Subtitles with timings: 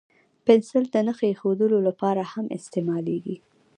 [0.45, 3.35] پنسل د نښې اېښودلو لپاره هم استعمالېږي.